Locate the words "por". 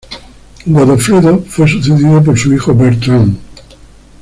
2.23-2.35